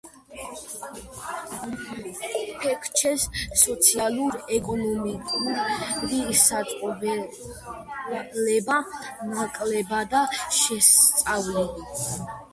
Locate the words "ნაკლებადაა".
9.35-10.49